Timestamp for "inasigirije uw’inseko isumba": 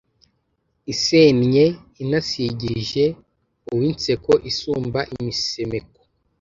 2.03-4.99